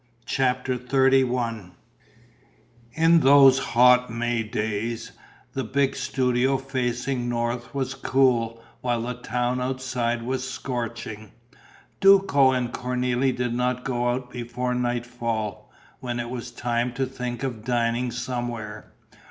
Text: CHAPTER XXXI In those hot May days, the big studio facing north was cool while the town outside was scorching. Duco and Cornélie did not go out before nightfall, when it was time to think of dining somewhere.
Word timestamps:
CHAPTER 0.25 0.79
XXXI 0.79 1.73
In 2.93 3.19
those 3.19 3.59
hot 3.59 4.09
May 4.09 4.41
days, 4.41 5.11
the 5.53 5.63
big 5.63 5.95
studio 5.95 6.57
facing 6.57 7.29
north 7.29 7.75
was 7.75 7.93
cool 7.93 8.63
while 8.79 9.03
the 9.03 9.13
town 9.13 9.61
outside 9.61 10.23
was 10.23 10.49
scorching. 10.49 11.33
Duco 11.99 12.49
and 12.51 12.73
Cornélie 12.73 13.35
did 13.35 13.53
not 13.53 13.85
go 13.85 14.09
out 14.09 14.31
before 14.31 14.73
nightfall, 14.73 15.71
when 15.99 16.19
it 16.19 16.31
was 16.31 16.49
time 16.49 16.93
to 16.93 17.05
think 17.05 17.43
of 17.43 17.63
dining 17.63 18.09
somewhere. 18.09 18.93